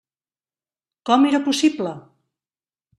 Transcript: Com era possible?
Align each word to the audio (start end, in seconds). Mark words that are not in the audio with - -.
Com 1.11 1.29
era 1.33 1.43
possible? 1.47 1.95